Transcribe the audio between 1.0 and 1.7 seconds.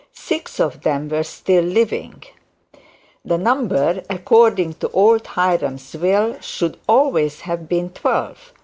were still